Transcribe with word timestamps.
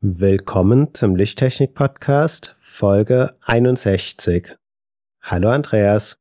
Willkommen 0.00 0.94
zum 0.94 1.16
Lichttechnik-Podcast, 1.16 2.54
Folge 2.60 3.36
61. 3.40 4.56
Hallo 5.20 5.48
Andreas. 5.48 6.16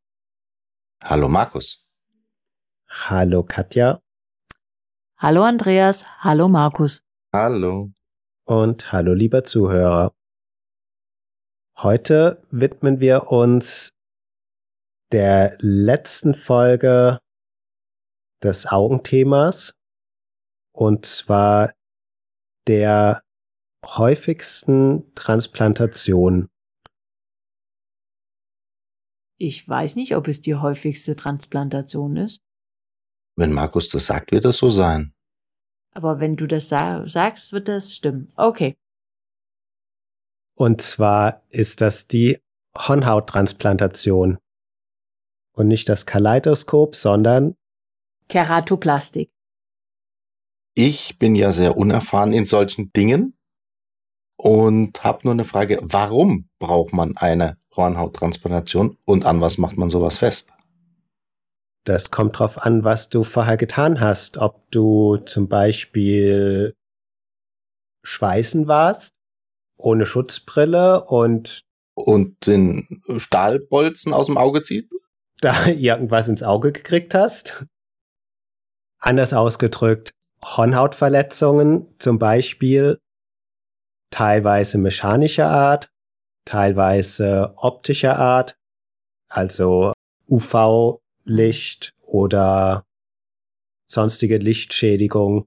Hallo 1.03 1.29
Markus. 1.29 1.87
Hallo 2.89 3.43
Katja. 3.43 4.01
Hallo 5.17 5.43
Andreas. 5.43 6.07
Hallo 6.23 6.47
Markus. 6.47 7.03
Hallo. 7.31 7.91
Und 8.45 8.91
hallo 8.91 9.13
lieber 9.13 9.43
Zuhörer. 9.43 10.11
Heute 11.77 12.41
widmen 12.49 12.99
wir 12.99 13.27
uns 13.31 13.93
der 15.11 15.55
letzten 15.59 16.33
Folge 16.33 17.19
des 18.41 18.65
Augenthemas 18.65 19.75
und 20.73 21.05
zwar 21.05 21.73
der 22.65 23.21
häufigsten 23.85 25.13
Transplantation? 25.15 26.47
Ich 29.39 29.67
weiß 29.67 29.95
nicht, 29.95 30.15
ob 30.15 30.27
es 30.27 30.41
die 30.41 30.55
häufigste 30.55 31.15
Transplantation 31.15 32.17
ist. 32.17 32.41
Wenn 33.35 33.53
Markus 33.53 33.89
das 33.89 34.07
sagt, 34.07 34.31
wird 34.31 34.45
das 34.45 34.57
so 34.57 34.69
sein. 34.69 35.13
Aber 35.93 36.19
wenn 36.19 36.35
du 36.35 36.47
das 36.47 36.69
sa 36.69 37.07
sagst, 37.07 37.53
wird 37.53 37.67
das 37.67 37.95
stimmen. 37.95 38.31
Okay. 38.35 38.75
Und 40.55 40.81
zwar 40.81 41.43
ist 41.49 41.81
das 41.81 42.07
die 42.07 42.39
Hornhauttransplantation. 42.75 44.39
Und 45.53 45.67
nicht 45.67 45.87
das 45.89 46.05
Kaleidoskop, 46.05 46.95
sondern 46.95 47.55
Keratoplastik. 48.27 49.31
Ich 50.75 51.17
bin 51.17 51.35
ja 51.35 51.51
sehr 51.51 51.77
unerfahren 51.77 52.33
in 52.33 52.45
solchen 52.45 52.91
Dingen 52.93 53.36
und 54.37 55.03
habe 55.03 55.19
nur 55.23 55.33
eine 55.33 55.45
Frage, 55.45 55.79
warum 55.81 56.47
braucht 56.59 56.93
man 56.93 57.17
eine 57.17 57.57
Hornhauttransplantation 57.75 58.97
und 59.05 59.25
an 59.25 59.41
was 59.41 59.57
macht 59.57 59.77
man 59.77 59.89
sowas 59.89 60.17
fest? 60.17 60.51
Das 61.83 62.11
kommt 62.11 62.37
drauf 62.37 62.61
an, 62.61 62.83
was 62.83 63.09
du 63.09 63.23
vorher 63.23 63.57
getan 63.57 63.99
hast. 63.99 64.37
Ob 64.37 64.69
du 64.71 65.17
zum 65.17 65.47
Beispiel 65.47 66.75
schweißen 68.03 68.67
warst, 68.67 69.13
ohne 69.77 70.05
Schutzbrille 70.05 71.03
und 71.05 71.61
und 71.95 72.45
den 72.45 72.87
Stahlbolzen 73.17 74.13
aus 74.13 74.27
dem 74.27 74.37
Auge 74.37 74.61
zieht? 74.61 74.91
Da 75.41 75.65
irgendwas 75.67 76.27
ins 76.27 76.43
Auge 76.43 76.71
gekriegt 76.71 77.15
hast. 77.15 77.65
Anders 78.99 79.33
ausgedrückt, 79.33 80.11
Hornhautverletzungen 80.43 81.87
zum 81.99 82.19
Beispiel 82.19 82.99
teilweise 84.09 84.77
mechanischer 84.77 85.49
Art, 85.49 85.89
teilweise 86.45 87.53
optischer 87.57 88.17
Art, 88.17 88.57
also 89.29 89.93
UV-Licht 90.29 91.93
oder 92.01 92.85
sonstige 93.87 94.37
Lichtschädigung. 94.37 95.45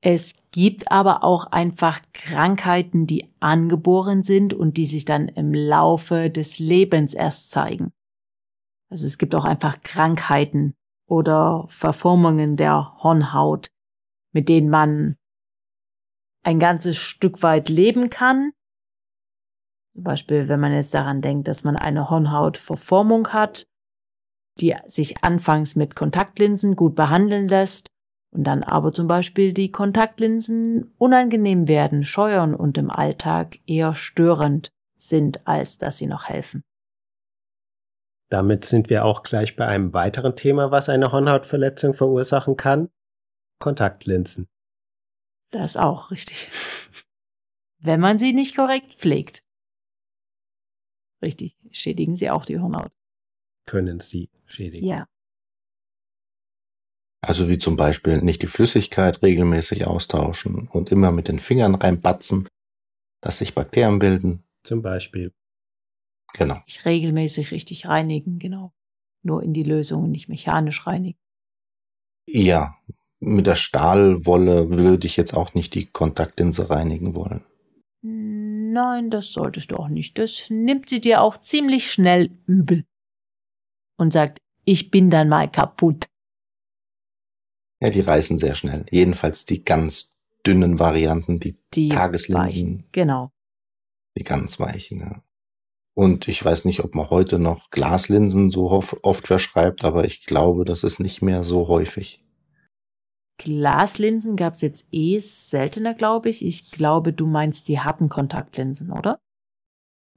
Es 0.00 0.34
gibt 0.52 0.92
aber 0.92 1.24
auch 1.24 1.46
einfach 1.46 2.00
Krankheiten, 2.12 3.06
die 3.06 3.28
angeboren 3.40 4.22
sind 4.22 4.54
und 4.54 4.76
die 4.76 4.86
sich 4.86 5.04
dann 5.04 5.28
im 5.28 5.52
Laufe 5.52 6.30
des 6.30 6.58
Lebens 6.58 7.14
erst 7.14 7.50
zeigen. 7.50 7.92
Also 8.90 9.06
es 9.06 9.18
gibt 9.18 9.34
auch 9.34 9.44
einfach 9.44 9.80
Krankheiten 9.82 10.74
oder 11.06 11.66
Verformungen 11.68 12.56
der 12.56 12.94
Hornhaut, 13.02 13.68
mit 14.32 14.48
denen 14.48 14.70
man 14.70 15.16
ein 16.48 16.58
ganzes 16.58 16.96
Stück 16.96 17.42
weit 17.42 17.68
leben 17.68 18.08
kann. 18.08 18.52
Zum 19.94 20.02
Beispiel, 20.02 20.48
wenn 20.48 20.60
man 20.60 20.72
jetzt 20.72 20.94
daran 20.94 21.20
denkt, 21.20 21.46
dass 21.46 21.62
man 21.62 21.76
eine 21.76 22.08
Hornhautverformung 22.08 23.28
hat, 23.34 23.66
die 24.58 24.74
sich 24.86 25.22
anfangs 25.22 25.76
mit 25.76 25.94
Kontaktlinsen 25.94 26.74
gut 26.74 26.94
behandeln 26.94 27.48
lässt 27.48 27.88
und 28.34 28.44
dann 28.44 28.62
aber 28.62 28.92
zum 28.92 29.06
Beispiel 29.06 29.52
die 29.52 29.70
Kontaktlinsen 29.70 30.94
unangenehm 30.96 31.68
werden, 31.68 32.02
scheuern 32.02 32.54
und 32.54 32.78
im 32.78 32.90
Alltag 32.90 33.58
eher 33.66 33.94
störend 33.94 34.70
sind, 34.96 35.46
als 35.46 35.76
dass 35.76 35.98
sie 35.98 36.06
noch 36.06 36.30
helfen. 36.30 36.62
Damit 38.30 38.64
sind 38.64 38.88
wir 38.88 39.04
auch 39.04 39.22
gleich 39.22 39.54
bei 39.54 39.66
einem 39.66 39.92
weiteren 39.92 40.34
Thema, 40.34 40.70
was 40.70 40.88
eine 40.88 41.12
Hornhautverletzung 41.12 41.92
verursachen 41.92 42.56
kann. 42.56 42.88
Kontaktlinsen. 43.60 44.48
Das 45.50 45.76
auch 45.76 46.10
richtig. 46.10 46.50
Wenn 47.78 48.00
man 48.00 48.18
sie 48.18 48.32
nicht 48.32 48.56
korrekt 48.56 48.94
pflegt. 48.94 49.42
Richtig, 51.22 51.56
schädigen 51.70 52.16
sie 52.16 52.30
auch 52.30 52.44
die 52.44 52.58
Hornhaut. 52.58 52.92
Können 53.66 54.00
sie 54.00 54.30
schädigen. 54.46 54.86
Ja. 54.86 55.08
Also 57.20 57.48
wie 57.48 57.58
zum 57.58 57.76
Beispiel 57.76 58.22
nicht 58.22 58.42
die 58.42 58.46
Flüssigkeit 58.46 59.22
regelmäßig 59.22 59.86
austauschen 59.86 60.68
und 60.68 60.90
immer 60.90 61.10
mit 61.10 61.28
den 61.28 61.38
Fingern 61.38 61.74
reinbatzen, 61.74 62.48
dass 63.20 63.38
sich 63.38 63.54
Bakterien 63.54 63.98
bilden. 63.98 64.44
Zum 64.62 64.82
Beispiel. 64.82 65.32
Genau. 66.34 66.62
Ich 66.66 66.84
regelmäßig 66.84 67.50
richtig 67.50 67.86
reinigen, 67.86 68.38
genau. 68.38 68.72
Nur 69.22 69.42
in 69.42 69.52
die 69.52 69.64
Lösung 69.64 70.04
und 70.04 70.12
nicht 70.12 70.28
mechanisch 70.28 70.86
reinigen. 70.86 71.18
Ja, 72.26 72.76
mit 73.20 73.46
der 73.46 73.56
Stahlwolle 73.56 74.70
würde 74.70 75.06
ich 75.06 75.16
jetzt 75.16 75.34
auch 75.34 75.54
nicht 75.54 75.74
die 75.74 75.86
Kontaktlinse 75.86 76.70
reinigen 76.70 77.14
wollen. 77.14 77.44
Nein, 78.02 79.10
das 79.10 79.32
solltest 79.32 79.72
du 79.72 79.76
auch 79.76 79.88
nicht. 79.88 80.18
Das 80.18 80.46
nimmt 80.50 80.88
sie 80.88 81.00
dir 81.00 81.22
auch 81.22 81.38
ziemlich 81.38 81.90
schnell 81.90 82.30
übel. 82.46 82.84
Und 83.96 84.12
sagt, 84.12 84.38
ich 84.64 84.90
bin 84.90 85.10
dann 85.10 85.28
mal 85.28 85.50
kaputt. 85.50 86.06
Ja, 87.80 87.90
die 87.90 88.00
reißen 88.00 88.38
sehr 88.38 88.54
schnell. 88.54 88.84
Jedenfalls 88.90 89.46
die 89.46 89.64
ganz 89.64 90.18
dünnen 90.46 90.78
Varianten, 90.78 91.40
die, 91.40 91.58
Die 91.74 91.88
Tageslinsen, 91.88 92.44
weichen. 92.44 92.84
Genau. 92.92 93.32
die 94.16 94.24
ganz 94.24 94.60
weichen. 94.60 95.00
Ja. 95.00 95.22
Und 95.94 96.28
ich 96.28 96.44
weiß 96.44 96.64
nicht, 96.64 96.84
ob 96.84 96.94
man 96.94 97.10
heute 97.10 97.40
noch 97.40 97.70
Glaslinsen 97.70 98.50
so 98.50 98.70
oft, 98.70 98.96
oft 99.02 99.26
verschreibt, 99.26 99.84
aber 99.84 100.04
ich 100.04 100.24
glaube, 100.24 100.64
das 100.64 100.84
ist 100.84 101.00
nicht 101.00 101.22
mehr 101.22 101.42
so 101.42 101.66
häufig. 101.66 102.24
Glaslinsen 103.38 104.36
gab's 104.36 104.60
jetzt 104.60 104.88
eh 104.92 105.18
seltener, 105.18 105.94
glaube 105.94 106.28
ich. 106.28 106.44
Ich 106.44 106.70
glaube, 106.70 107.12
du 107.12 107.26
meinst 107.26 107.68
die 107.68 107.80
harten 107.80 108.08
Kontaktlinsen, 108.08 108.90
oder? 108.90 109.20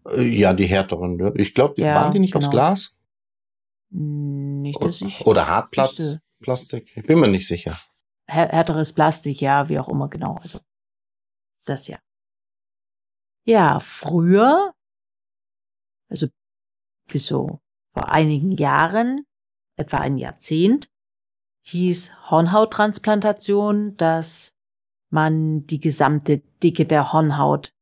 Äh, 0.07 0.23
Ja, 0.23 0.53
die 0.53 0.65
härteren. 0.65 1.19
ja. 1.19 1.31
Ich 1.35 1.53
glaube, 1.53 1.75
die 1.75 1.83
Ja, 1.83 1.95
waren 1.95 2.11
die 2.11 2.19
nicht 2.19 2.35
aus 2.35 2.43
genau. 2.45 2.51
Glas? 2.51 2.97
Nicht, 3.91 4.83
dass 4.83 5.01
ich. 5.01 5.25
Oder 5.25 5.47
Hartplatz? 5.47 6.00
wüsste. 6.00 6.21
Plastik? 6.39 6.91
Ich 6.97 7.06
bin 7.06 7.19
mir 7.19 7.27
nicht 7.27 7.47
sicher. 7.47 7.77
Här- 8.27 8.50
härteres 8.50 8.94
Plastik, 8.94 9.41
ja, 9.41 9.69
wie 9.69 9.77
auch 9.77 9.89
immer, 9.89 10.07
genau. 10.09 10.35
Also, 10.35 10.59
das 11.65 11.88
ja. 11.88 12.00
Ja, 13.45 13.79
früher, 13.79 14.74
also 16.09 16.27
bis 17.12 17.27
so 17.27 17.59
vor 17.94 18.09
einigen 18.09 18.51
Jahren, 18.51 19.25
etwa 19.77 19.97
ein 19.97 20.17
Jahrzehnt, 20.17 20.89
hieß 21.63 22.30
Hornhauttransplantation, 22.30 23.96
dass 23.98 24.56
man 25.10 25.68
die 25.68 25.80
gesamte 25.80 26.40
Dicke 26.63 26.86
der 26.86 27.13
Hornhaut 27.13 27.74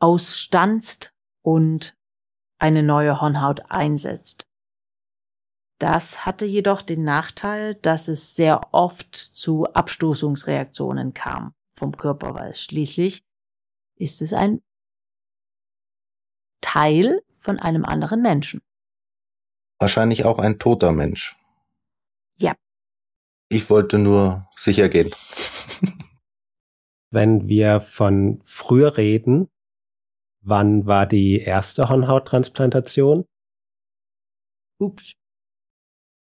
ausstanzt 0.00 1.12
und 1.42 1.96
eine 2.58 2.82
neue 2.82 3.20
Hornhaut 3.20 3.70
einsetzt. 3.70 4.48
Das 5.78 6.26
hatte 6.26 6.44
jedoch 6.44 6.82
den 6.82 7.04
Nachteil, 7.04 7.76
dass 7.76 8.08
es 8.08 8.34
sehr 8.34 8.74
oft 8.74 9.14
zu 9.14 9.64
Abstoßungsreaktionen 9.66 11.14
kam 11.14 11.54
vom 11.76 11.96
Körper, 11.96 12.34
weil 12.34 12.52
schließlich 12.52 13.22
ist 13.96 14.20
es 14.22 14.32
ein 14.32 14.60
Teil 16.60 17.22
von 17.36 17.60
einem 17.60 17.84
anderen 17.84 18.22
Menschen. 18.22 18.60
Wahrscheinlich 19.78 20.24
auch 20.24 20.40
ein 20.40 20.58
toter 20.58 20.90
Mensch. 20.90 21.37
Ich 23.50 23.70
wollte 23.70 23.98
nur 23.98 24.46
sicher 24.56 24.88
gehen. 24.88 25.10
Wenn 27.10 27.48
wir 27.48 27.80
von 27.80 28.42
früher 28.44 28.96
reden, 28.98 29.48
wann 30.42 30.86
war 30.86 31.06
die 31.06 31.38
erste 31.40 31.88
Hornhauttransplantation? 31.88 33.24
Ups. 34.80 35.12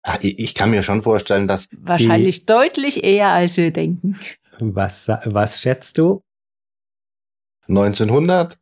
Ah, 0.04 0.18
Ich 0.22 0.56
kann 0.56 0.72
mir 0.72 0.82
schon 0.82 1.04
vorstellen, 1.04 1.48
dass 1.48 1.70
Wahrscheinlich 1.78 2.48
deutlich 2.48 3.04
eher, 3.04 3.30
als 3.30 3.58
wir 3.58 3.72
denken. 3.72 4.20
Was, 4.60 5.08
was 5.08 5.62
schätzt 5.62 6.00
du? 6.00 6.22
1900, 7.68 8.58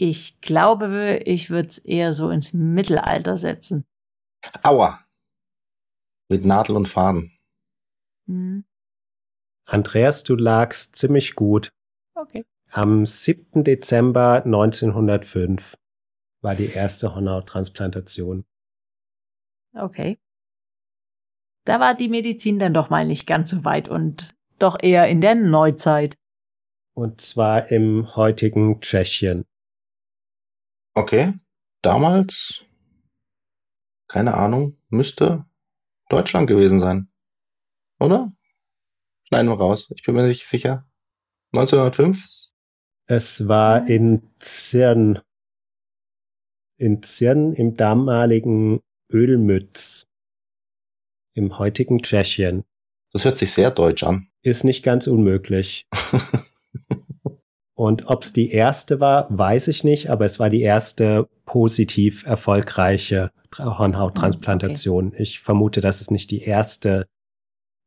Ich 0.00 0.40
glaube, 0.40 1.20
ich 1.24 1.50
würde 1.50 1.68
es 1.68 1.78
eher 1.78 2.12
so 2.12 2.30
ins 2.30 2.52
Mittelalter 2.52 3.36
setzen. 3.36 3.84
aua, 4.62 5.04
mit 6.30 6.44
Nadel 6.44 6.76
und 6.76 6.86
Faden. 6.86 7.32
Hm, 8.28 8.64
Andreas, 9.66 10.24
du 10.24 10.34
lagst 10.34 10.96
ziemlich 10.96 11.34
gut. 11.34 11.70
okay. 12.14 12.44
Am 12.70 13.06
7. 13.06 13.64
Dezember 13.64 14.44
1905 14.44 15.78
war 16.42 16.54
die 16.54 16.66
erste 16.66 17.14
Hornhauttransplantation. 17.14 18.44
Okay. 19.74 20.18
Da 21.64 21.80
war 21.80 21.94
die 21.94 22.08
Medizin 22.08 22.58
dann 22.58 22.74
doch 22.74 22.90
mal 22.90 23.06
nicht 23.06 23.26
ganz 23.26 23.50
so 23.50 23.64
weit 23.64 23.88
und 23.88 24.34
doch 24.58 24.76
eher 24.82 25.08
in 25.08 25.20
der 25.20 25.34
Neuzeit. 25.34 26.16
Und 26.94 27.20
zwar 27.20 27.70
im 27.70 28.16
heutigen 28.16 28.80
Tschechien. 28.80 29.44
Okay, 30.94 31.32
damals, 31.82 32.64
keine 34.08 34.34
Ahnung, 34.34 34.76
müsste 34.88 35.46
Deutschland 36.08 36.48
gewesen 36.48 36.80
sein. 36.80 37.07
Oder? 38.00 38.32
Schneiden 39.26 39.48
wir 39.50 39.58
raus. 39.58 39.92
Ich 39.94 40.02
bin 40.02 40.14
mir 40.14 40.26
nicht 40.26 40.46
sicher. 40.46 40.86
1905? 41.54 42.52
Es 43.06 43.48
war 43.48 43.88
in 43.88 44.22
Zirn. 44.38 45.20
In 46.76 47.02
Zirn 47.02 47.52
im 47.52 47.76
damaligen 47.76 48.80
Ölmütz. 49.10 50.06
Im 51.34 51.58
heutigen 51.58 52.02
Tschechien. 52.02 52.64
Das 53.12 53.24
hört 53.24 53.36
sich 53.36 53.52
sehr 53.52 53.70
deutsch 53.70 54.02
an. 54.04 54.28
Ist 54.42 54.64
nicht 54.64 54.82
ganz 54.82 55.06
unmöglich. 55.06 55.86
Und 57.74 58.06
ob 58.08 58.24
es 58.24 58.32
die 58.32 58.50
erste 58.50 58.98
war, 58.98 59.26
weiß 59.30 59.68
ich 59.68 59.84
nicht, 59.84 60.10
aber 60.10 60.24
es 60.24 60.40
war 60.40 60.50
die 60.50 60.62
erste 60.62 61.28
positiv 61.44 62.26
erfolgreiche 62.26 63.30
Tra- 63.52 63.78
Hornhauttransplantation. 63.78 65.12
Ich 65.16 65.40
vermute, 65.40 65.80
dass 65.80 66.00
es 66.00 66.10
nicht 66.10 66.30
die 66.32 66.42
erste 66.42 67.06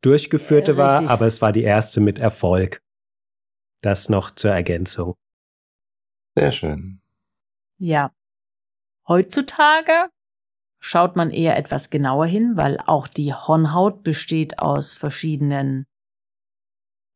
durchgeführte 0.01 0.73
Äh, 0.73 0.77
war, 0.77 1.09
aber 1.09 1.25
es 1.25 1.41
war 1.41 1.51
die 1.51 1.63
erste 1.63 2.01
mit 2.01 2.19
Erfolg. 2.19 2.81
Das 3.81 4.09
noch 4.09 4.31
zur 4.31 4.51
Ergänzung. 4.51 5.15
Sehr 6.35 6.51
schön. 6.51 7.01
Ja. 7.77 8.13
Heutzutage 9.07 10.09
schaut 10.79 11.15
man 11.15 11.31
eher 11.31 11.57
etwas 11.57 11.89
genauer 11.89 12.25
hin, 12.25 12.55
weil 12.55 12.79
auch 12.79 13.07
die 13.07 13.33
Hornhaut 13.33 14.03
besteht 14.03 14.59
aus 14.59 14.93
verschiedenen 14.93 15.85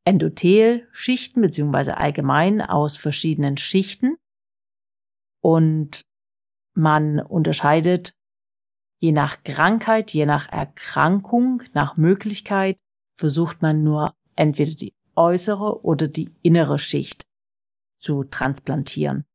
Endothelschichten, 0.06 1.42
beziehungsweise 1.42 1.98
allgemein 1.98 2.62
aus 2.62 2.98
verschiedenen 2.98 3.58
Schichten. 3.58 4.18
Und 5.42 6.06
man 6.74 7.20
unterscheidet 7.20 8.14
je 9.00 9.12
nach 9.12 9.44
Krankheit, 9.44 10.12
je 10.12 10.26
nach 10.26 10.52
Erkrankung, 10.52 11.64
nach 11.74 11.98
Möglichkeit, 11.98 12.78
versucht 13.18 13.62
man 13.62 13.84
nur 13.84 14.14
entweder 14.36 14.74
die 14.74 14.94
äußere 15.16 15.84
oder 15.84 16.08
die 16.08 16.34
innere 16.42 16.78
Schicht 16.78 17.26
zu 18.00 18.24
transplantieren. 18.24 19.26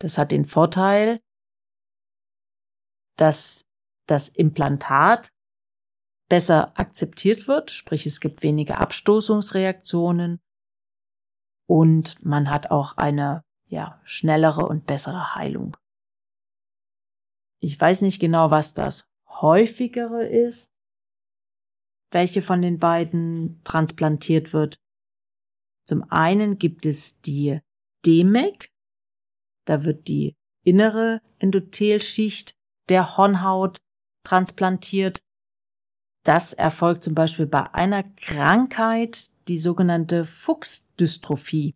Das 0.00 0.18
hat 0.18 0.32
den 0.32 0.44
Vorteil, 0.44 1.20
dass 3.16 3.64
das 4.06 4.28
Implantat 4.28 5.32
besser 6.28 6.72
akzeptiert 6.78 7.46
wird, 7.46 7.70
sprich 7.70 8.06
es 8.06 8.20
gibt 8.20 8.42
weniger 8.42 8.80
Abstoßungsreaktionen 8.80 10.40
und 11.68 12.24
man 12.24 12.50
hat 12.50 12.70
auch 12.70 12.96
eine 12.96 13.44
ja, 13.66 14.00
schnellere 14.04 14.66
und 14.66 14.86
bessere 14.86 15.34
Heilung. 15.34 15.76
Ich 17.62 17.80
weiß 17.80 18.02
nicht 18.02 18.20
genau, 18.20 18.50
was 18.50 18.74
das 18.74 19.04
häufigere 19.28 20.26
ist, 20.26 20.72
welche 22.10 22.42
von 22.42 22.60
den 22.60 22.80
beiden 22.80 23.60
transplantiert 23.62 24.52
wird. 24.52 24.80
Zum 25.86 26.02
einen 26.10 26.58
gibt 26.58 26.86
es 26.86 27.20
die 27.20 27.60
DMEC, 28.04 28.68
da 29.64 29.84
wird 29.84 30.08
die 30.08 30.34
innere 30.64 31.20
Endothelschicht 31.38 32.56
der 32.88 33.16
Hornhaut 33.16 33.78
transplantiert. 34.24 35.22
Das 36.24 36.52
erfolgt 36.52 37.04
zum 37.04 37.14
Beispiel 37.14 37.46
bei 37.46 37.72
einer 37.74 38.02
Krankheit, 38.02 39.30
die 39.48 39.58
sogenannte 39.58 40.24
Fuchsdystrophie. 40.24 41.74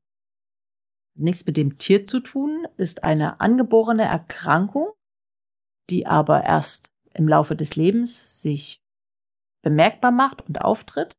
Nichts 1.17 1.47
mit 1.47 1.57
dem 1.57 1.79
Tier 1.79 2.07
zu 2.07 2.21
tun, 2.21 2.67
ist 2.77 3.05
eine 3.05 3.41
angeborene 3.41 4.05
Erkrankung, 4.05 4.96
die 5.91 6.07
aber 6.07 6.45
erst 6.45 6.93
im 7.15 7.29
Laufe 7.29 7.57
des 7.57 7.77
Lebens 7.77 8.43
sich 8.43 8.83
bemerkbar 9.63 10.13
macht 10.13 10.43
und 10.43 10.63
auftritt. 10.63 11.17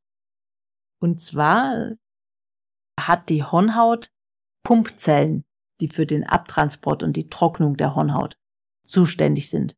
Und 0.99 1.21
zwar 1.21 1.91
hat 2.99 3.29
die 3.29 3.43
Hornhaut 3.43 4.09
Pumpzellen, 4.63 5.45
die 5.79 5.87
für 5.87 6.05
den 6.05 6.23
Abtransport 6.23 7.03
und 7.03 7.15
die 7.15 7.29
Trocknung 7.29 7.77
der 7.77 7.95
Hornhaut 7.95 8.37
zuständig 8.85 9.49
sind. 9.49 9.75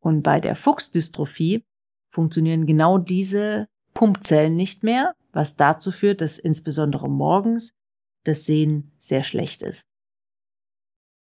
Und 0.00 0.22
bei 0.22 0.40
der 0.40 0.54
Fuchsdystrophie 0.56 1.64
funktionieren 2.08 2.66
genau 2.66 2.98
diese 2.98 3.68
Pumpzellen 3.94 4.56
nicht 4.56 4.82
mehr, 4.82 5.14
was 5.32 5.56
dazu 5.56 5.90
führt, 5.90 6.20
dass 6.20 6.38
insbesondere 6.38 7.08
morgens 7.08 7.74
das 8.24 8.44
Sehen 8.44 8.92
sehr 8.98 9.22
schlecht 9.22 9.62
ist. 9.62 9.86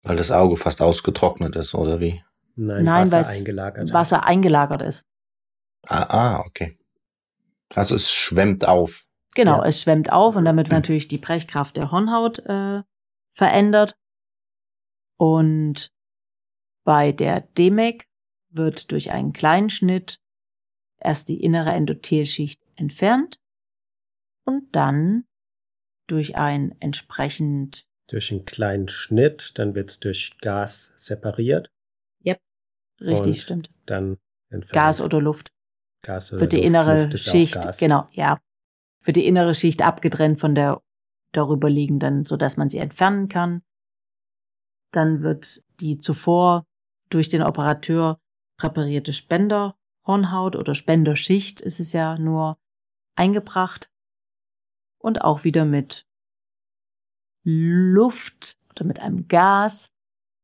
Weil 0.02 0.16
das 0.16 0.30
Auge 0.30 0.56
fast 0.56 0.80
ausgetrocknet 0.80 1.56
ist, 1.56 1.74
oder 1.74 2.00
wie? 2.00 2.24
Nein, 2.60 2.84
Nein, 2.84 3.06
Wasser 3.12 3.26
weil 3.28 3.36
eingelagert. 3.36 3.92
Wasser 3.92 4.24
eingelagert 4.24 4.82
ist. 4.82 5.04
Ah, 5.86 6.02
ah, 6.36 6.40
okay. 6.46 6.78
Also 7.74 7.94
es 7.94 8.10
schwemmt 8.12 8.66
auf. 8.66 9.06
Genau, 9.34 9.58
Ja. 9.62 9.66
es 9.66 9.80
schwemmt 9.82 10.12
auf 10.12 10.36
und 10.36 10.44
damit 10.44 10.66
wird 10.70 10.78
natürlich 10.78 11.08
die 11.08 11.18
Brechkraft 11.18 11.76
der 11.76 11.90
Hornhaut 11.90 12.40
äh, 12.40 12.82
verändert. 13.32 13.94
Und 15.16 15.90
bei 16.84 17.12
der 17.12 17.40
DMEC 17.40 18.04
wird 18.50 18.90
durch 18.90 19.12
einen 19.12 19.32
kleinen 19.32 19.70
Schnitt 19.70 20.18
erst 20.98 21.28
die 21.28 21.42
innere 21.42 21.70
Endothelschicht 21.70 22.60
entfernt 22.76 23.38
und 24.44 24.74
dann 24.74 25.24
durch 26.08 26.36
ein 26.36 26.74
entsprechend 26.80 27.86
Durch 28.08 28.32
einen 28.32 28.44
kleinen 28.44 28.88
Schnitt, 28.88 29.52
dann 29.58 29.74
wird's 29.76 30.00
durch 30.00 30.36
Gas 30.40 30.92
separiert, 30.96 31.70
richtig 33.00 33.32
Und 33.32 33.38
stimmt 33.38 33.70
dann 33.86 34.18
entfernt. 34.50 34.72
Gas 34.72 35.00
oder 35.00 35.20
Luft 35.20 35.52
Gas 36.02 36.32
oder 36.32 36.42
wird 36.42 36.52
die 36.52 36.62
innere 36.62 37.06
Luft 37.06 37.18
Schicht 37.18 37.78
genau 37.78 38.06
ja 38.12 38.40
wird 39.02 39.16
die 39.16 39.26
innere 39.26 39.54
Schicht 39.54 39.82
abgetrennt 39.82 40.40
von 40.40 40.54
der 40.54 40.82
darüberliegenden, 41.32 42.24
so 42.24 42.36
dass 42.36 42.56
man 42.56 42.68
sie 42.68 42.78
entfernen 42.78 43.28
kann. 43.28 43.62
Dann 44.92 45.22
wird 45.22 45.64
die 45.80 45.98
zuvor 45.98 46.66
durch 47.08 47.28
den 47.28 47.42
Operateur 47.42 48.18
präparierte 48.56 49.12
Spenderhornhaut 49.12 50.56
oder 50.56 50.74
Spenderschicht 50.74 51.60
ist 51.60 51.80
es 51.80 51.92
ja 51.92 52.18
nur 52.18 52.58
eingebracht 53.16 53.90
und 54.98 55.22
auch 55.22 55.44
wieder 55.44 55.64
mit 55.64 56.06
Luft 57.42 58.58
oder 58.70 58.84
mit 58.84 59.00
einem 59.00 59.28
Gas 59.28 59.92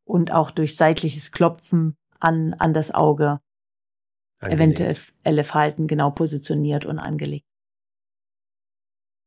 und 0.04 0.32
auch 0.32 0.50
durch 0.50 0.76
seitliches 0.76 1.30
Klopfen 1.32 1.96
an, 2.20 2.54
an 2.54 2.72
das 2.74 2.92
Auge 2.92 3.40
Angelegt. 4.38 4.80
eventuelle 4.80 5.44
Falten 5.44 5.86
genau 5.86 6.10
positioniert 6.10 6.86
und 6.86 6.98
angelegt. 6.98 7.46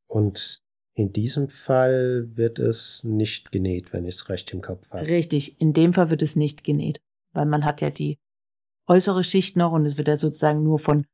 Und 0.07 0.61
in 0.95 1.13
diesem 1.13 1.49
Fall 1.49 2.35
wird 2.35 2.59
es 2.59 3.03
nicht 3.03 3.51
genäht, 3.51 3.93
wenn 3.93 4.05
ich 4.05 4.15
es 4.15 4.29
recht 4.29 4.51
im 4.53 4.61
Kopf 4.61 4.91
habe. 4.91 5.07
Richtig, 5.07 5.59
in 5.61 5.73
dem 5.73 5.93
Fall 5.93 6.09
wird 6.09 6.21
es 6.21 6.35
nicht 6.35 6.63
genäht, 6.63 6.99
weil 7.33 7.45
man 7.45 7.63
hat 7.63 7.81
ja 7.81 7.89
die 7.89 8.17
äußere 8.87 9.23
Schicht 9.23 9.55
noch 9.55 9.71
und 9.71 9.85
es 9.85 9.97
wird 9.97 10.07
ja 10.07 10.17
sozusagen 10.17 10.63
nur 10.63 10.79
von, 10.79 11.05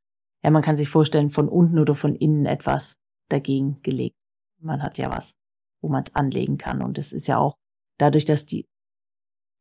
ja, 0.43 0.49
man 0.49 0.61
kann 0.61 0.77
sich 0.77 0.89
vorstellen, 0.89 1.29
von 1.29 1.49
unten 1.49 1.77
oder 1.77 1.93
von 1.93 2.15
innen 2.15 2.45
etwas 2.45 2.97
dagegen 3.29 3.81
gelegt. 3.81 4.15
Man 4.61 4.81
hat 4.81 4.97
ja 4.97 5.11
was, 5.11 5.35
wo 5.81 5.89
man 5.89 6.03
es 6.03 6.15
anlegen 6.15 6.57
kann 6.57 6.81
und 6.81 6.97
es 6.97 7.11
ist 7.13 7.27
ja 7.27 7.37
auch 7.37 7.57
dadurch, 7.99 8.25
dass 8.25 8.45
die 8.45 8.65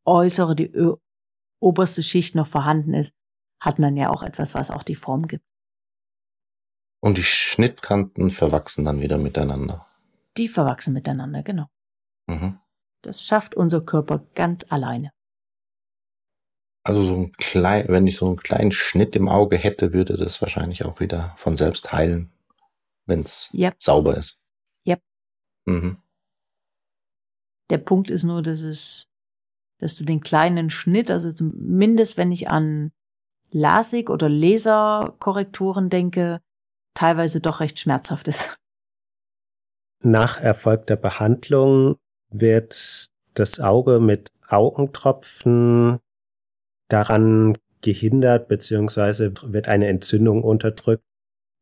äußere, 0.06 0.54
die 0.54 0.70
ö- 0.72 0.96
oberste 1.64 2.02
Schicht 2.02 2.34
noch 2.34 2.46
vorhanden 2.46 2.94
ist, 2.94 3.14
hat 3.60 3.78
man 3.78 3.96
ja 3.96 4.10
auch 4.10 4.22
etwas, 4.22 4.54
was 4.54 4.70
auch 4.70 4.82
die 4.82 4.94
Form 4.94 5.26
gibt. 5.26 5.44
Und 7.00 7.18
die 7.18 7.22
Schnittkanten 7.22 8.30
verwachsen 8.30 8.84
dann 8.84 9.00
wieder 9.00 9.18
miteinander. 9.18 9.86
Die 10.36 10.48
verwachsen 10.48 10.92
miteinander, 10.92 11.42
genau. 11.42 11.66
Mhm. 12.26 12.58
Das 13.02 13.22
schafft 13.22 13.54
unser 13.54 13.80
Körper 13.80 14.26
ganz 14.34 14.64
alleine. 14.68 15.12
Also 16.86 17.02
so 17.02 17.14
ein 17.16 17.32
klein, 17.32 17.86
wenn 17.88 18.06
ich 18.06 18.16
so 18.16 18.26
einen 18.26 18.36
kleinen 18.36 18.72
Schnitt 18.72 19.16
im 19.16 19.28
Auge 19.28 19.56
hätte, 19.56 19.92
würde 19.92 20.16
das 20.16 20.42
wahrscheinlich 20.42 20.84
auch 20.84 21.00
wieder 21.00 21.32
von 21.36 21.56
selbst 21.56 21.92
heilen, 21.92 22.30
wenn 23.06 23.20
es 23.20 23.50
Yep. 23.54 23.82
sauber 23.82 24.16
ist. 24.16 24.40
Yep. 24.86 25.02
Mhm. 25.66 26.02
Der 27.70 27.78
Punkt 27.78 28.10
ist 28.10 28.24
nur, 28.24 28.42
dass 28.42 28.60
es, 28.60 29.06
dass 29.84 29.94
du 29.96 30.04
den 30.04 30.22
kleinen 30.22 30.70
Schnitt, 30.70 31.10
also 31.10 31.30
zumindest 31.30 32.16
wenn 32.16 32.32
ich 32.32 32.48
an 32.48 32.90
LASIK 33.50 34.08
oder 34.08 34.30
Laserkorrekturen 34.30 35.90
denke, 35.90 36.40
teilweise 36.94 37.40
doch 37.40 37.60
recht 37.60 37.78
schmerzhaft 37.78 38.28
ist. 38.28 38.56
Nach 40.02 40.40
erfolgter 40.40 40.96
Behandlung 40.96 41.96
wird 42.30 43.10
das 43.34 43.60
Auge 43.60 44.00
mit 44.00 44.30
Augentropfen 44.48 45.98
daran 46.88 47.58
gehindert, 47.82 48.48
beziehungsweise 48.48 49.34
wird 49.42 49.68
eine 49.68 49.88
Entzündung 49.88 50.42
unterdrückt, 50.42 51.04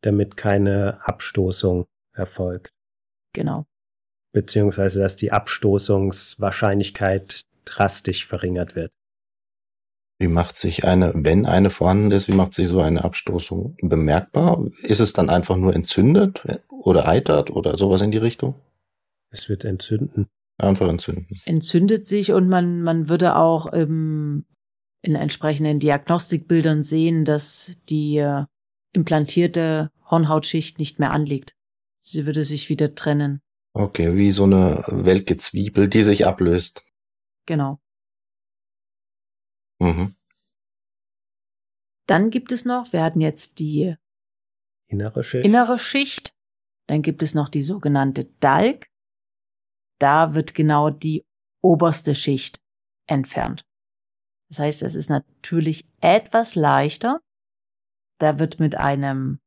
damit 0.03 0.37
keine 0.37 1.05
Abstoßung 1.05 1.87
erfolgt. 2.15 2.71
Genau. 3.33 3.67
Beziehungsweise, 4.33 5.01
dass 5.01 5.17
die 5.17 5.33
Abstoßungswahrscheinlichkeit 5.33 7.47
drastisch 7.65 8.27
verringert 8.27 8.75
wird. 8.75 8.93
Wie 10.19 10.29
macht 10.29 10.57
sich 10.57 10.85
eine, 10.85 11.13
wenn 11.17 11.47
eine 11.47 11.71
vorhanden 11.71 12.13
ist, 12.13 12.29
wie 12.29 12.35
macht 12.35 12.55
sich 12.55 12.69
so 12.69 12.81
eine 12.81 13.03
Abstoßung 13.03 13.77
bemerkbar? 13.83 14.65
Ist 14.83 15.01
es 15.01 15.13
dann 15.13 15.29
einfach 15.29 15.57
nur 15.57 15.75
entzündet 15.75 16.43
oder 16.69 17.09
eitert 17.09 17.51
oder 17.51 17.77
sowas 17.77 18.03
in 18.03 18.13
die 18.13 18.19
Richtung? 18.19 18.55
Es 19.31 19.49
wird 19.49 19.65
entzünden. 19.65 20.29
Einfach 20.59 20.89
entzünden. 20.89 21.27
Entzündet 21.45 22.07
sich 22.07 22.33
und 22.33 22.49
man, 22.49 22.83
man 22.83 23.09
würde 23.09 23.37
auch 23.37 23.67
im, 23.67 24.45
in 25.01 25.17
entsprechenden 25.17 25.81
Diagnostikbildern 25.81 26.85
sehen, 26.85 27.25
dass 27.25 27.79
die 27.89 28.19
äh, 28.19 28.45
implantierte 28.93 29.91
Hornhautschicht 30.09 30.79
nicht 30.79 31.01
mehr 31.01 31.11
anliegt. 31.11 31.55
Sie 32.01 32.27
würde 32.27 32.45
sich 32.45 32.69
wieder 32.69 32.95
trennen. 32.95 33.41
Okay, 33.75 34.17
wie 34.17 34.31
so 34.31 34.45
eine 34.45 34.85
welke 34.87 35.37
Zwiebel, 35.39 35.89
die 35.89 36.03
sich 36.03 36.27
ablöst. 36.27 36.85
Genau. 37.47 37.81
Mhm. 39.81 40.15
Dann 42.07 42.31
gibt 42.31 42.53
es 42.53 42.65
noch, 42.65 42.93
wir 42.93 43.03
hatten 43.03 43.21
jetzt 43.21 43.59
die 43.59 43.97
Innere 44.89 45.25
Schicht. 45.25 45.45
innere 45.45 45.79
Schicht, 45.79 46.37
dann 46.87 47.03
gibt 47.03 47.23
es 47.23 47.35
noch 47.35 47.49
die 47.49 47.63
sogenannte 47.63 48.27
Dalk. 48.41 48.89
Da 49.99 50.35
wird 50.35 50.55
genau 50.55 50.91
die 50.91 51.25
oberste 51.63 52.15
Schicht 52.15 52.61
entfernt. 53.09 53.65
Das 54.51 54.59
heißt, 54.59 54.83
es 54.83 54.95
ist 54.95 55.09
natürlich 55.09 55.89
etwas 56.01 56.55
leichter. 56.55 57.21
Da 58.19 58.39
wird 58.39 58.61
mit 58.61 58.77
einem 58.77 59.41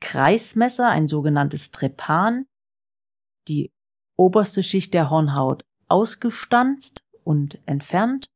Kreismesser, 0.00 0.88
ein 0.88 1.08
sogenanntes 1.08 1.70
Trepan, 1.70 2.46
die 3.48 3.72
oberste 4.18 4.62
Schicht 4.62 4.92
der 4.92 5.08
Hornhaut 5.08 5.64
ausgestanzt 5.94 7.04
und 7.22 7.60
entfernt. 7.68 8.26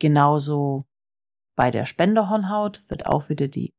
Genauso 0.00 0.86
bei 1.58 1.70
der 1.70 1.84
Spenderhornhaut 1.84 2.88
wird 2.88 3.04
auch 3.04 3.28
wieder 3.28 3.48
die 3.48 3.74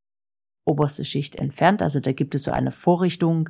oberste 0.68 1.04
Schicht 1.04 1.36
entfernt. 1.38 1.82
Also 1.82 2.00
da 2.00 2.12
gibt 2.12 2.36
es 2.36 2.44
so 2.44 2.52
eine 2.52 2.70
Vorrichtung, 2.70 3.50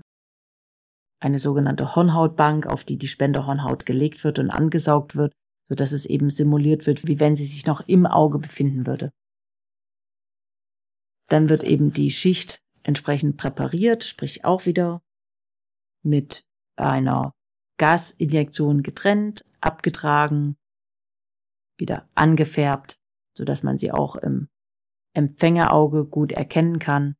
eine 1.21 1.37
sogenannte 1.37 1.97
Hornhautbank, 1.97 2.65
auf 2.65 2.85
die 2.85 2.97
die 2.97 3.09
Spenderhornhaut 3.09 3.85
gelegt 3.85 4.23
wird 4.23 4.39
und 4.39 4.51
angesaugt 4.51 5.17
wird, 5.17 5.33
sodass 5.67 5.91
es 5.91 6.05
eben 6.05 6.29
simuliert 6.29 6.87
wird, 6.87 7.05
wie 7.05 7.19
wenn 7.19 7.35
sie 7.35 7.45
sich 7.45 7.65
noch 7.65 7.81
im 7.89 8.05
Auge 8.05 8.39
befinden 8.39 8.87
würde. 8.87 9.09
Dann 11.27 11.49
wird 11.49 11.63
eben 11.63 11.91
die 11.91 12.11
Schicht 12.11 12.61
entsprechend 12.83 13.35
präpariert, 13.35 14.05
sprich 14.05 14.45
auch 14.45 14.65
wieder 14.65 15.01
mit 16.05 16.45
einer 16.77 17.33
Gasinjektion 17.79 18.83
getrennt, 18.83 19.43
abgetragen, 19.61 20.57
wieder 21.79 22.07
angefärbt, 22.13 22.99
sodass 23.35 23.63
man 23.63 23.77
sie 23.77 23.91
auch 23.91 24.15
im 24.15 24.49
Empfängerauge 25.13 26.05
gut 26.05 26.31
erkennen 26.31 26.77
kann. 26.77 27.15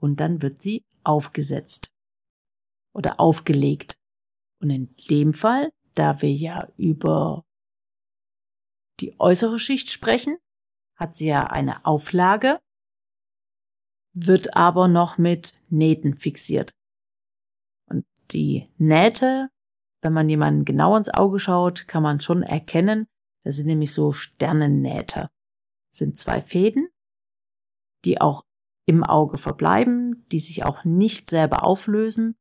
Und 0.00 0.18
dann 0.18 0.42
wird 0.42 0.60
sie 0.60 0.84
aufgesetzt 1.04 1.92
oder 2.92 3.20
aufgelegt. 3.20 3.98
Und 4.60 4.70
in 4.70 4.94
dem 5.10 5.34
Fall, 5.34 5.70
da 5.94 6.22
wir 6.22 6.32
ja 6.32 6.68
über 6.76 7.44
die 9.00 9.18
äußere 9.20 9.58
Schicht 9.58 9.90
sprechen, 9.90 10.38
hat 10.96 11.14
sie 11.14 11.26
ja 11.26 11.44
eine 11.48 11.84
Auflage, 11.84 12.60
wird 14.14 14.56
aber 14.56 14.88
noch 14.88 15.18
mit 15.18 15.60
Nähten 15.68 16.14
fixiert. 16.14 16.72
Und 17.86 18.06
die 18.30 18.72
Nähte, 18.78 19.50
wenn 20.04 20.12
man 20.12 20.28
jemanden 20.28 20.66
genau 20.66 20.96
ins 20.96 21.08
Auge 21.08 21.40
schaut, 21.40 21.88
kann 21.88 22.02
man 22.02 22.20
schon 22.20 22.42
erkennen, 22.42 23.06
das 23.42 23.56
sind 23.56 23.66
nämlich 23.66 23.92
so 23.92 24.12
Sternennähte. 24.12 25.30
Das 25.90 25.98
sind 25.98 26.16
zwei 26.16 26.42
Fäden, 26.42 26.88
die 28.04 28.20
auch 28.20 28.44
im 28.86 29.02
Auge 29.02 29.38
verbleiben, 29.38 30.26
die 30.30 30.40
sich 30.40 30.64
auch 30.64 30.84
nicht 30.84 31.30
selber 31.30 31.64
auflösen. 31.64 32.36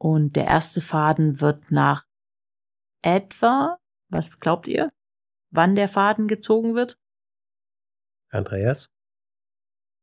Und 0.00 0.36
der 0.36 0.46
erste 0.46 0.80
Faden 0.80 1.40
wird 1.40 1.70
nach 1.70 2.06
etwa, 3.02 3.78
was 4.08 4.40
glaubt 4.40 4.68
ihr, 4.68 4.90
wann 5.50 5.74
der 5.74 5.88
Faden 5.88 6.28
gezogen 6.28 6.74
wird? 6.74 6.98
Andreas? 8.30 8.90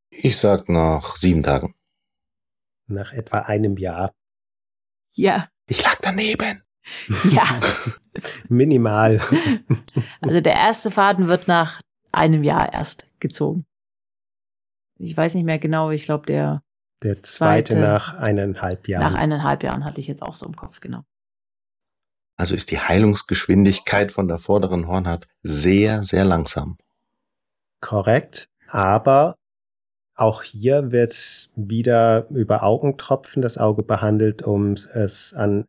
Ich 0.10 0.38
sag 0.38 0.70
nach 0.70 1.16
sieben 1.16 1.42
Tagen. 1.42 1.76
Nach 2.88 3.14
etwa 3.14 3.40
einem 3.40 3.78
Jahr. 3.78 4.14
Ja, 5.14 5.50
Ich 5.68 5.84
lag 5.84 5.96
daneben. 6.02 6.62
ja. 7.32 7.44
Minimal. 8.50 9.20
Also 10.22 10.40
der 10.42 10.56
erste 10.56 10.92
Faden 10.92 11.28
wird 11.28 11.48
nach 11.48 11.82
einem 12.12 12.44
Jahr 12.44 12.74
erst 12.74 13.12
gezogen. 13.20 13.66
Ich 14.98 15.16
weiß 15.18 15.34
nicht 15.34 15.44
mehr 15.44 15.60
genau, 15.60 15.90
ich 15.92 16.06
glaube, 16.06 16.26
der 16.26 16.62
Der 17.04 17.22
zweite, 17.22 17.74
Zweite. 17.74 17.82
nach 17.82 18.14
eineinhalb 18.14 18.88
Jahren. 18.88 19.12
nach 19.12 19.20
eineinhalb 19.20 19.64
Jahren 19.64 19.84
hatte 19.84 20.00
ich 20.00 20.08
jetzt 20.08 20.22
auch 20.22 20.36
so 20.36 20.46
im 20.46 20.56
Kopf, 20.56 20.80
genau. 20.80 21.02
Also 22.38 22.54
ist 22.56 22.72
die 22.72 22.80
Heilungsgeschwindigkeit 22.80 24.12
von 24.12 24.28
der 24.28 24.38
vorderen 24.38 24.88
Hornhaut 24.88 25.28
sehr, 25.42 26.04
sehr 26.04 26.26
langsam. 26.26 26.78
Korrekt. 27.82 28.50
Aber 28.70 29.36
auch 30.16 30.44
hier 30.44 30.92
wird 30.92 31.52
wieder 31.56 32.28
über 32.30 32.64
Augentropfen 32.64 33.42
das 33.42 33.58
Auge 33.58 33.84
behandelt, 33.84 34.44
um 34.44 34.74
es 34.74 35.34
an 35.34 35.66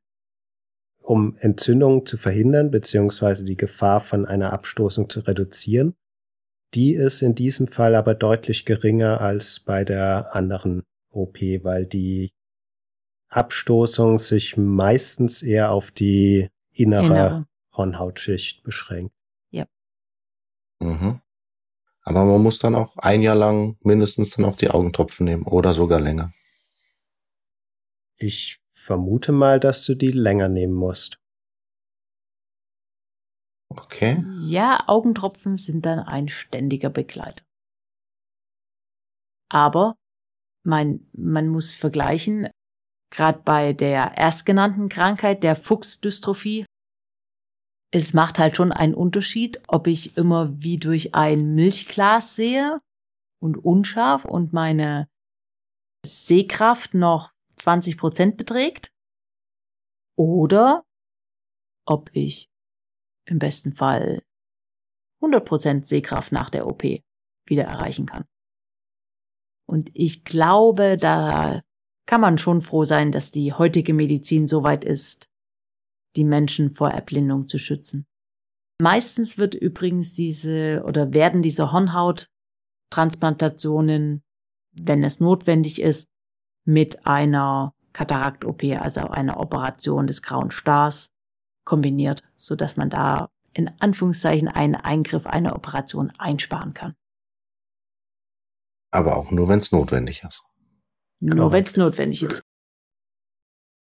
um 1.02 1.36
Entzündungen 1.36 2.04
zu 2.04 2.16
verhindern, 2.16 2.70
beziehungsweise 2.72 3.44
die 3.44 3.56
Gefahr 3.56 4.00
von 4.00 4.26
einer 4.26 4.52
Abstoßung 4.52 5.08
zu 5.08 5.20
reduzieren. 5.20 5.94
Die 6.74 6.94
ist 6.94 7.22
in 7.22 7.34
diesem 7.36 7.68
Fall 7.68 7.94
aber 7.94 8.14
deutlich 8.14 8.64
geringer 8.64 9.20
als 9.20 9.60
bei 9.60 9.84
der 9.84 10.34
anderen 10.34 10.82
OP, 11.10 11.38
weil 11.62 11.86
die 11.86 12.30
Abstoßung 13.28 14.18
sich 14.18 14.56
meistens 14.56 15.42
eher 15.42 15.70
auf 15.70 15.92
die 15.92 16.48
innere, 16.72 17.06
Innere. 17.06 17.46
Hornhautschicht 17.72 18.64
beschränkt. 18.64 19.14
Mhm. 20.80 21.20
Aber 22.06 22.24
man 22.24 22.40
muss 22.40 22.60
dann 22.60 22.76
auch 22.76 22.96
ein 22.98 23.20
Jahr 23.20 23.34
lang 23.34 23.76
mindestens 23.82 24.30
dann 24.30 24.44
auch 24.44 24.56
die 24.56 24.70
Augentropfen 24.70 25.24
nehmen 25.24 25.42
oder 25.42 25.74
sogar 25.74 26.00
länger. 26.00 26.32
Ich 28.16 28.60
vermute 28.72 29.32
mal, 29.32 29.58
dass 29.58 29.84
du 29.84 29.96
die 29.96 30.12
länger 30.12 30.48
nehmen 30.48 30.72
musst. 30.72 31.18
Okay. 33.68 34.24
Ja, 34.38 34.84
Augentropfen 34.86 35.58
sind 35.58 35.84
dann 35.84 35.98
ein 35.98 36.28
ständiger 36.28 36.90
Begleiter. 36.90 37.44
Aber 39.50 39.96
man, 40.62 41.08
man 41.12 41.48
muss 41.48 41.74
vergleichen, 41.74 42.48
gerade 43.10 43.40
bei 43.44 43.72
der 43.72 44.16
erstgenannten 44.16 44.88
Krankheit, 44.88 45.42
der 45.42 45.56
Fuchsdystrophie, 45.56 46.66
es 47.92 48.12
macht 48.12 48.38
halt 48.38 48.56
schon 48.56 48.72
einen 48.72 48.94
Unterschied, 48.94 49.62
ob 49.68 49.86
ich 49.86 50.16
immer 50.16 50.62
wie 50.62 50.78
durch 50.78 51.14
ein 51.14 51.54
Milchglas 51.54 52.36
sehe 52.36 52.80
und 53.40 53.56
unscharf 53.56 54.24
und 54.24 54.52
meine 54.52 55.08
Sehkraft 56.04 56.94
noch 56.94 57.32
20 57.56 57.96
Prozent 57.96 58.36
beträgt 58.36 58.92
oder 60.16 60.84
ob 61.86 62.10
ich 62.12 62.50
im 63.28 63.38
besten 63.38 63.72
Fall 63.72 64.22
100% 65.22 65.84
Sehkraft 65.84 66.32
nach 66.32 66.50
der 66.50 66.66
OP 66.66 66.82
wieder 67.46 67.64
erreichen 67.64 68.06
kann. 68.06 68.24
Und 69.68 69.90
ich 69.94 70.24
glaube, 70.24 70.96
da 70.96 71.62
kann 72.06 72.20
man 72.20 72.38
schon 72.38 72.60
froh 72.60 72.84
sein, 72.84 73.10
dass 73.10 73.30
die 73.30 73.52
heutige 73.52 73.94
Medizin 73.94 74.46
so 74.46 74.62
weit 74.62 74.84
ist, 74.84 75.28
die 76.16 76.24
Menschen 76.24 76.70
vor 76.70 76.90
Erblindung 76.90 77.46
zu 77.48 77.58
schützen. 77.58 78.06
Meistens 78.80 79.38
wird 79.38 79.54
übrigens 79.54 80.14
diese 80.14 80.82
oder 80.86 81.14
werden 81.14 81.42
diese 81.42 81.72
Hornhauttransplantationen, 81.72 84.22
wenn 84.72 85.04
es 85.04 85.20
notwendig 85.20 85.80
ist, 85.80 86.10
mit 86.66 87.06
einer 87.06 87.74
Katarakt-OP, 87.92 88.64
also 88.78 89.02
einer 89.02 89.40
Operation 89.40 90.06
des 90.06 90.20
grauen 90.20 90.50
Stars, 90.50 91.12
kombiniert, 91.64 92.22
so 92.36 92.54
dass 92.54 92.76
man 92.76 92.90
da 92.90 93.30
in 93.54 93.70
Anführungszeichen 93.80 94.48
einen 94.48 94.74
Eingriff, 94.74 95.26
eine 95.26 95.54
Operation 95.54 96.10
einsparen 96.18 96.74
kann. 96.74 96.94
Aber 98.90 99.16
auch 99.16 99.30
nur, 99.30 99.48
wenn 99.48 99.60
es 99.60 99.72
notwendig 99.72 100.22
ist. 100.24 100.46
Nur 101.20 101.52
wenn 101.52 101.64
es 101.64 101.76
notwendig 101.76 102.22
ist. 102.22 102.42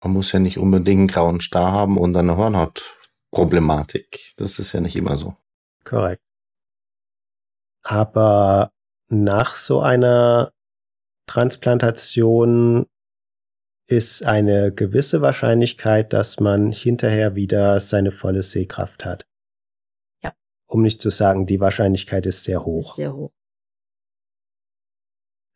Man 0.03 0.15
muss 0.15 0.33
ja 0.33 0.41
nicht 0.41 0.59
unbedingt 0.59 0.99
einen 0.99 1.09
grauen 1.09 1.41
Star 1.41 1.73
haben 1.73 1.97
und 1.97 2.17
eine 2.17 2.37
Hornhautproblematik. 2.37 4.35
Das 4.37 4.59
ist 4.59 4.73
ja 4.73 4.81
nicht 4.81 4.97
immer 4.97 5.17
so. 5.17 5.37
Korrekt. 5.85 6.23
Aber 7.83 8.73
nach 9.09 9.55
so 9.55 9.81
einer 9.81 10.53
Transplantation 11.27 12.87
ist 13.87 14.25
eine 14.25 14.73
gewisse 14.73 15.21
Wahrscheinlichkeit, 15.21 16.13
dass 16.13 16.41
man 16.41 16.71
hinterher 16.71 17.37
wieder 17.37 17.79
seine 17.79 18.11
volle 18.11 18.43
Sehkraft 18.43 19.05
hat. 19.05 19.27
Ja. 20.23 20.33
Um 20.67 20.83
nicht 20.83 21.01
zu 21.01 21.11
sagen, 21.11 21.47
die 21.47 21.61
Wahrscheinlichkeit 21.61 22.27
ist 22.27 22.45
sehr 22.45 22.65
hoch. 22.65 22.91
Ist 22.91 22.97
sehr 22.97 23.15
hoch. 23.15 23.33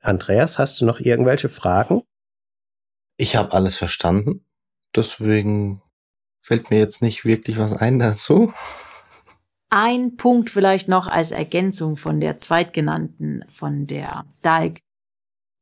Andreas, 0.00 0.58
hast 0.58 0.80
du 0.80 0.84
noch 0.84 1.00
irgendwelche 1.00 1.48
Fragen? 1.48 2.02
Ich 3.16 3.37
habe 3.37 3.52
alles 3.54 3.76
verstanden. 3.76 4.44
Deswegen 4.94 5.82
fällt 6.38 6.70
mir 6.70 6.78
jetzt 6.78 7.02
nicht 7.02 7.25
wirklich 7.25 7.58
was 7.58 7.73
ein 7.73 7.99
dazu. 7.99 8.52
Ein 9.68 10.16
Punkt 10.16 10.50
vielleicht 10.50 10.88
noch 10.88 11.08
als 11.08 11.32
Ergänzung 11.32 11.96
von 11.96 12.20
der 12.20 12.38
zweitgenannten, 12.38 13.44
von 13.49 13.87
der 13.87 14.25
Dalk. 14.42 14.78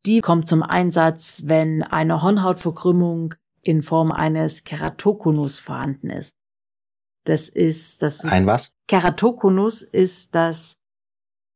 Die 0.04 0.20
kommt 0.20 0.46
zum 0.46 0.62
Einsatz, 0.62 1.42
wenn 1.46 1.82
eine 1.82 2.22
Hornhautverkrümmung 2.22 3.34
in 3.62 3.82
Form 3.82 4.12
eines 4.12 4.64
Keratokonus 4.64 5.58
vorhanden 5.58 6.10
ist. 6.10 6.34
Das 7.24 7.48
ist 7.48 8.02
das. 8.02 8.24
Ein 8.24 8.46
was? 8.46 8.74
Keratokonus 8.86 9.80
ist 9.80 10.34
das 10.34 10.74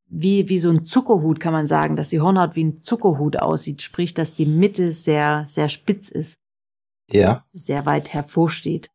wie, 0.08 0.48
wie 0.48 0.58
so 0.58 0.70
ein 0.70 0.84
Zuckerhut, 0.84 1.40
kann 1.40 1.52
man 1.52 1.66
sagen, 1.66 1.96
dass 1.96 2.08
die 2.08 2.20
Hornhaut 2.20 2.56
wie 2.56 2.64
ein 2.64 2.80
Zuckerhut 2.80 3.38
aussieht, 3.38 3.82
sprich, 3.82 4.14
dass 4.14 4.34
die 4.34 4.46
Mitte 4.46 4.90
sehr, 4.90 5.44
sehr 5.46 5.68
spitz 5.68 6.08
ist. 6.08 6.40
Ja. 7.10 7.46
Sehr 7.52 7.86
weit 7.86 8.12
hervorsteht. 8.12 8.90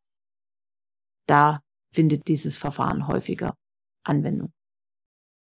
Da 1.27 1.61
findet 1.91 2.27
dieses 2.27 2.57
Verfahren 2.57 3.07
häufiger 3.07 3.55
Anwendung. 4.03 4.51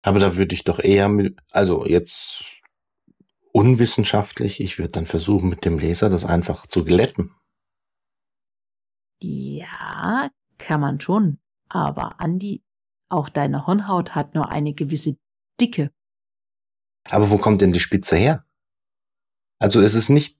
Aber 0.03 0.19
da 0.19 0.37
würde 0.37 0.55
ich 0.55 0.65
doch 0.65 0.79
eher 0.79 1.09
mit, 1.09 1.39
also 1.51 1.87
jetzt 1.87 2.45
unwissenschaftlich, 3.53 4.61
ich 4.61 4.79
würde 4.79 4.93
dann 4.93 5.07
versuchen, 5.07 5.49
mit 5.49 5.65
dem 5.65 5.79
Laser 5.79 6.11
das 6.11 6.25
einfach 6.25 6.67
zu 6.67 6.85
glätten. 6.85 7.35
Ja, 9.23 10.31
kann 10.59 10.81
man 10.81 11.01
schon. 11.01 11.39
Aber 11.69 12.21
Andi, 12.21 12.63
auch 13.09 13.29
deine 13.29 13.67
Hornhaut 13.67 14.15
hat 14.15 14.35
nur 14.35 14.51
eine 14.51 14.75
gewisse 14.75 15.17
Dicke. 15.63 15.91
Aber 17.11 17.31
wo 17.31 17.39
kommt 17.39 17.61
denn 17.61 17.73
die 17.73 17.81
Spitze 17.81 18.17
her? 18.17 18.45
Also 19.59 19.81
es 19.81 19.95
ist 19.95 20.09
nicht 20.09 20.39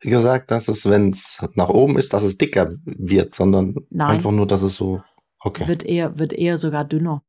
gesagt, 0.00 0.50
dass 0.50 0.68
es, 0.68 0.88
wenn 0.88 1.10
es 1.10 1.44
nach 1.54 1.68
oben 1.68 1.98
ist, 1.98 2.12
dass 2.12 2.22
es 2.22 2.38
dicker 2.38 2.70
wird, 2.84 3.34
sondern 3.34 3.74
Nein. 3.90 4.16
einfach 4.16 4.30
nur, 4.30 4.46
dass 4.46 4.62
es 4.62 4.74
so, 4.74 5.00
okay. 5.40 5.66
Wird 5.66 5.84
eher, 5.84 6.18
wird 6.18 6.32
eher 6.32 6.56
sogar 6.56 6.84
dünner. 6.84 7.22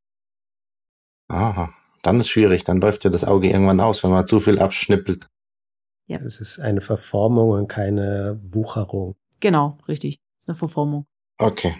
Aha. 1.29 1.73
Dann 2.03 2.19
ist 2.19 2.29
schwierig, 2.29 2.63
dann 2.63 2.81
läuft 2.81 3.03
ja 3.03 3.09
das 3.09 3.23
Auge 3.23 3.49
irgendwann 3.49 3.79
aus, 3.79 4.03
wenn 4.03 4.11
man 4.11 4.27
zu 4.27 4.39
viel 4.39 4.59
abschnippelt. 4.59 5.27
Es 6.07 6.41
ist 6.41 6.59
eine 6.59 6.81
Verformung 6.81 7.51
und 7.51 7.67
keine 7.69 8.39
Wucherung. 8.43 9.15
Genau, 9.39 9.77
richtig. 9.87 10.19
Ist 10.39 10.49
eine 10.49 10.55
Verformung. 10.55 11.05
Okay. 11.37 11.73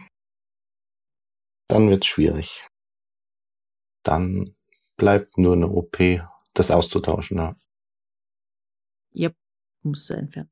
Dann 1.68 1.90
wird's 1.90 2.08
schwierig. 2.08 2.66
Dann 4.04 4.56
bleibt 5.02 5.40
nur 5.40 5.54
eine 5.54 5.68
OP, 5.68 5.98
das 6.54 6.70
auszutauschen. 6.70 7.40
Ja. 7.40 7.56
Yep, 9.16 9.36
musst 9.82 10.08
du 10.12 10.14
entfernen. 10.14 10.52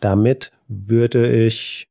Damit 0.00 0.50
würde 0.66 1.46
ich 1.46 1.86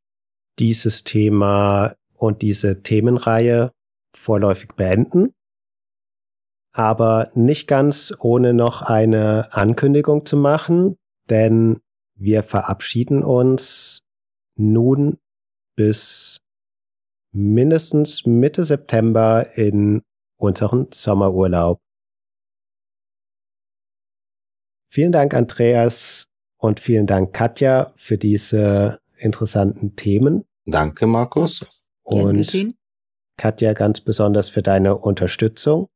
dieses 0.60 1.06
Thema 1.06 1.96
und 2.14 2.42
diese 2.42 2.84
Themenreihe 2.84 3.72
vorläufig 4.14 4.74
beenden. 4.74 5.32
Aber 6.74 7.32
nicht 7.34 7.66
ganz 7.66 8.14
ohne 8.20 8.54
noch 8.54 8.82
eine 8.82 9.54
Ankündigung 9.54 10.26
zu 10.26 10.36
machen, 10.36 10.98
denn 11.30 11.80
wir 12.16 12.44
verabschieden 12.44 13.24
uns 13.24 14.02
nun 14.56 15.20
bis 15.78 16.43
mindestens 17.34 18.26
Mitte 18.26 18.64
September 18.64 19.46
in 19.56 20.02
unseren 20.38 20.88
Sommerurlaub. 20.92 21.80
Vielen 24.90 25.12
Dank, 25.12 25.34
Andreas, 25.34 26.28
und 26.58 26.80
vielen 26.80 27.08
Dank, 27.08 27.34
Katja, 27.34 27.92
für 27.96 28.18
diese 28.18 29.00
interessanten 29.18 29.96
Themen. 29.96 30.46
Danke, 30.66 31.08
Markus. 31.08 31.88
Und. 32.04 32.74
Katja 33.36 33.74
ganz 33.74 34.00
besonders 34.00 34.50
für 34.50 34.62
deine 34.62 34.96
Unterstützung 34.96 35.90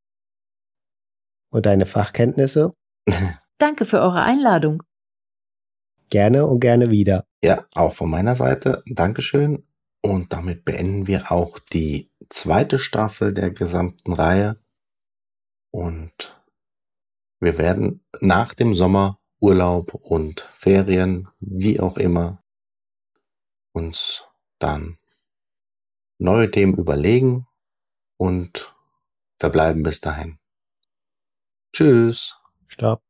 und 1.52 1.68
deine 1.68 1.86
Fachkenntnisse. 1.86 2.74
Danke 3.60 3.86
für 3.86 4.00
eure 4.00 4.24
Einladung. 4.24 4.82
Gerne 6.10 6.48
und 6.48 6.60
gerne 6.60 6.90
wieder. 6.90 7.26
Ja, 7.44 7.66
auch 7.76 7.94
von 7.94 8.10
meiner 8.10 8.36
Seite. 8.36 8.82
Dankeschön. 8.88 9.67
Und 10.02 10.34
damit 10.34 10.64
beenden 10.66 11.08
wir 11.08 11.32
auch 11.32 11.60
die 11.60 12.12
zweite 12.30 12.80
Staffel 12.80 13.34
der 13.34 13.52
gesamten 13.52 14.14
Reihe. 14.14 14.60
Und 15.72 16.42
wir 17.40 17.58
werden 17.58 18.06
nach 18.20 18.54
dem 18.54 18.74
Sommerurlaub 18.74 19.94
und 19.94 20.42
Ferien, 20.54 21.28
wie 21.40 21.80
auch 21.80 21.98
immer, 21.98 22.44
uns 23.74 24.26
dann 24.60 24.98
neue 26.18 26.50
Themen 26.50 26.76
überlegen 26.76 27.48
und 28.18 28.76
verbleiben 29.36 29.84
bis 29.84 30.02
dahin. 30.02 30.40
Tschüss. 31.74 32.36
Stopp. 32.68 33.04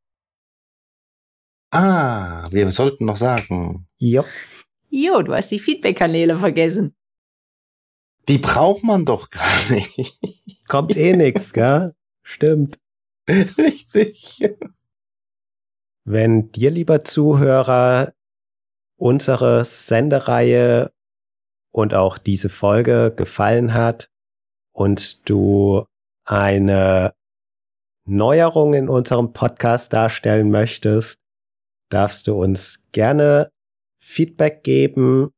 Ah, 1.70 2.48
wir 2.50 2.70
sollten 2.70 3.04
noch 3.04 3.16
sagen, 3.16 3.88
Jo. 3.98 4.24
Jo, 4.90 5.22
du 5.22 5.34
hast 5.34 5.50
die 5.50 5.58
Feedback-Kanäle 5.58 6.36
vergessen. 6.36 6.94
die 8.28 8.38
braucht 8.38 8.84
man 8.84 9.04
doch 9.04 9.30
gar 9.30 9.70
nicht. 9.70 10.18
Kommt 10.68 10.96
eh 10.96 11.14
nix, 11.16 11.52
gell? 11.52 11.94
Stimmt. 12.22 12.78
Richtig. 13.28 14.42
Wenn 16.04 16.50
dir, 16.52 16.70
lieber 16.70 17.04
Zuhörer, 17.04 18.12
unsere 18.96 19.64
Sendereihe 19.64 20.92
und 21.70 21.94
auch 21.94 22.18
diese 22.18 22.48
Folge 22.48 23.12
gefallen 23.14 23.74
hat 23.74 24.10
und 24.72 25.28
du 25.28 25.84
eine 26.24 27.14
Neuerung 28.06 28.74
in 28.74 28.88
unserem 28.88 29.32
Podcast 29.32 29.92
darstellen 29.92 30.50
möchtest, 30.50 31.20
darfst 31.90 32.26
du 32.26 32.42
uns 32.42 32.84
gerne 32.92 33.50
Feedback 34.08 34.64
geben, 34.64 35.30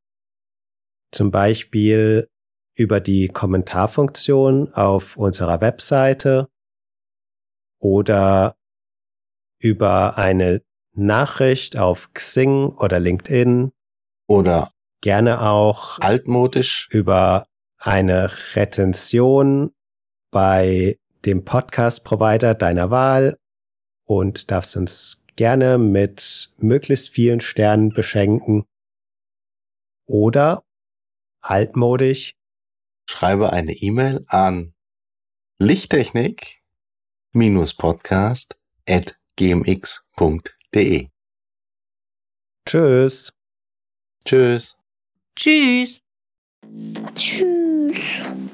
zum 1.13 1.31
Beispiel 1.33 2.29
über 2.75 3.01
die 3.01 3.27
Kommentarfunktion 3.29 4.73
auf 4.73 5.17
unserer 5.17 5.61
Webseite 5.61 6.49
oder 7.81 8.57
über 9.59 10.17
eine 10.17 10.63
Nachricht 10.93 11.77
auf 11.77 12.13
Xing 12.15 12.69
oder 12.77 13.01
LinkedIn, 13.01 13.73
Oder 14.29 14.71
gerne 15.01 15.43
auch 15.43 15.99
altmodisch. 15.99 16.89
über 16.91 17.47
eine 17.77 18.31
Retention 18.55 19.73
bei 20.31 20.99
dem 21.25 21.45
Podcast-Provider 21.45 22.55
deiner 22.55 22.91
Wahl 22.91 23.37
und 24.05 24.51
darfst 24.51 24.77
uns 24.77 25.20
gerne 25.41 25.79
mit 25.79 26.53
möglichst 26.59 27.09
vielen 27.09 27.41
Sternen 27.41 27.95
beschenken. 27.95 28.67
Oder 30.07 30.63
altmodisch 31.41 32.35
Schreibe 33.09 33.51
eine 33.51 33.73
E-Mail 33.73 34.23
an 34.29 34.75
lichttechnik-podcast 35.59 38.59
at 38.87 39.19
gmx.de. 39.37 41.09
Tschüss. 42.67 43.33
Tschüss. 44.27 44.79
Tschüss. 45.35 46.03
Tschüss. 47.15 48.50